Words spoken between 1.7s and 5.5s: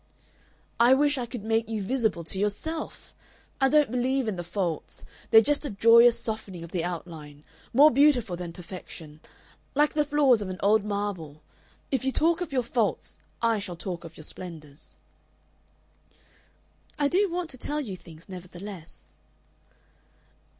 visible to yourself. I don't believe in the faults. They're